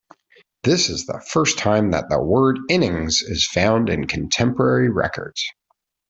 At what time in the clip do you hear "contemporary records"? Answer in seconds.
4.07-5.43